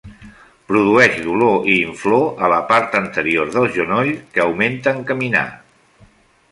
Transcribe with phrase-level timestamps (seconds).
[0.69, 5.47] Produeix dolor i inflor a la part anterior del genoll que augmenta en caminar.